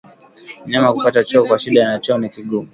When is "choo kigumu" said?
1.99-2.69